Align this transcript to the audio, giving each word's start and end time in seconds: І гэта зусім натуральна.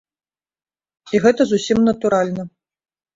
І 1.15 1.21
гэта 1.25 1.41
зусім 1.51 1.77
натуральна. 1.91 2.47